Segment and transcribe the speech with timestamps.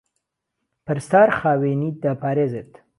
[0.85, 2.71] پهرستار خاوێنیی دهپارێزێت